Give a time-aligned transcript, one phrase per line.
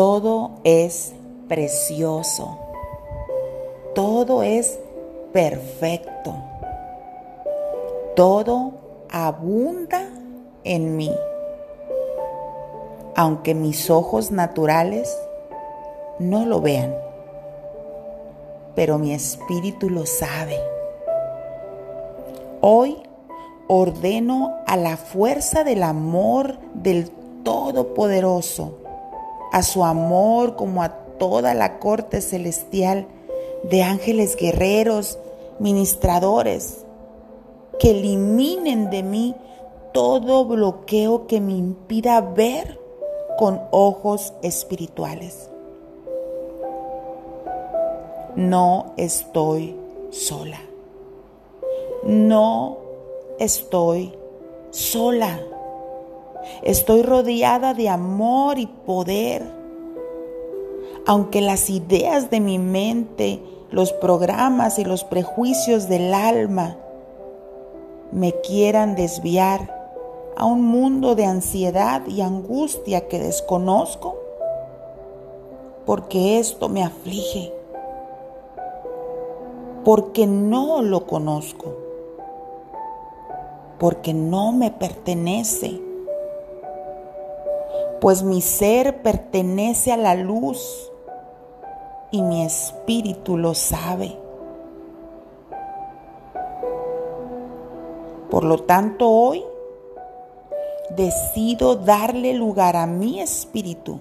[0.00, 1.12] Todo es
[1.46, 2.58] precioso.
[3.94, 4.78] Todo es
[5.30, 6.36] perfecto.
[8.16, 8.72] Todo
[9.10, 10.08] abunda
[10.64, 11.14] en mí.
[13.14, 15.14] Aunque mis ojos naturales
[16.18, 16.96] no lo vean,
[18.74, 20.58] pero mi espíritu lo sabe.
[22.62, 22.96] Hoy
[23.68, 27.10] ordeno a la fuerza del amor del
[27.44, 28.79] Todopoderoso,
[29.52, 33.06] a su amor como a toda la corte celestial
[33.64, 35.18] de ángeles guerreros,
[35.58, 36.84] ministradores,
[37.78, 39.34] que eliminen de mí
[39.92, 42.78] todo bloqueo que me impida ver
[43.38, 45.50] con ojos espirituales.
[48.36, 49.76] No estoy
[50.10, 50.60] sola.
[52.04, 52.78] No
[53.38, 54.14] estoy
[54.70, 55.40] sola.
[56.62, 59.42] Estoy rodeada de amor y poder.
[61.06, 66.76] Aunque las ideas de mi mente, los programas y los prejuicios del alma
[68.12, 69.80] me quieran desviar
[70.36, 74.16] a un mundo de ansiedad y angustia que desconozco,
[75.86, 77.52] porque esto me aflige,
[79.84, 81.74] porque no lo conozco,
[83.78, 85.80] porque no me pertenece,
[88.00, 90.90] pues mi ser pertenece a la luz
[92.10, 94.16] y mi espíritu lo sabe.
[98.30, 99.44] Por lo tanto, hoy
[100.96, 104.00] decido darle lugar a mi espíritu,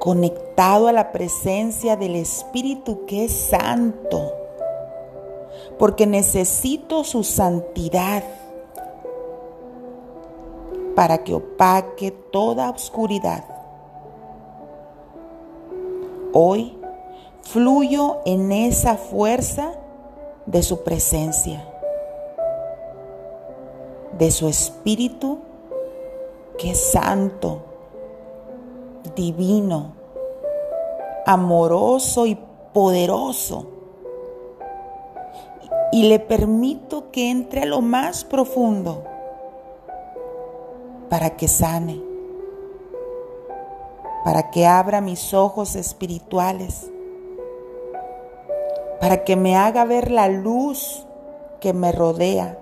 [0.00, 4.32] conectado a la presencia del Espíritu que es santo,
[5.78, 8.22] porque necesito su santidad
[10.94, 13.44] para que opaque toda oscuridad.
[16.32, 16.78] Hoy
[17.42, 19.72] fluyo en esa fuerza
[20.46, 21.64] de su presencia
[24.18, 25.38] de su Espíritu
[26.58, 27.62] que es santo,
[29.16, 29.92] divino,
[31.26, 32.38] amoroso y
[32.72, 33.66] poderoso.
[35.90, 39.04] Y le permito que entre a lo más profundo
[41.14, 42.02] para que sane,
[44.24, 46.90] para que abra mis ojos espirituales,
[48.98, 51.06] para que me haga ver la luz
[51.60, 52.58] que me rodea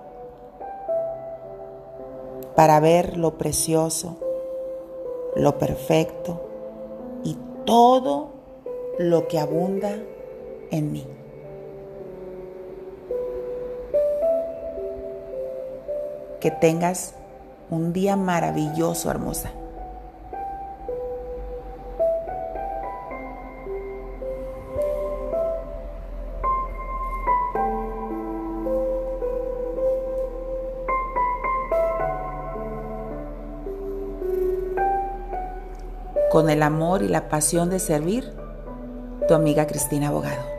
[2.55, 4.17] para ver lo precioso,
[5.35, 6.39] lo perfecto
[7.23, 7.35] y
[7.65, 8.33] todo
[8.99, 9.97] lo que abunda
[10.69, 11.07] en mí.
[16.39, 17.15] Que tengas
[17.73, 19.51] un día maravilloso, hermosa.
[36.31, 38.33] con el amor y la pasión de servir,
[39.27, 40.52] tu amiga Cristina Abogado.